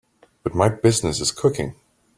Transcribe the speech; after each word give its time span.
But 0.41 0.55
my 0.55 0.67
business 0.69 1.19
is 1.21 1.31
cooking. 1.31 1.75